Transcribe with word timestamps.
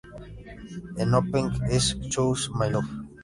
El 0.97 1.13
opening 1.13 1.61
es 1.69 1.95
"Choose 2.09 2.49
my 2.55 2.71
love! 2.71 2.89